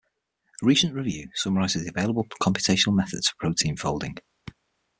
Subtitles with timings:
[0.63, 4.17] A recent review summarizes the available computational methods for protein folding.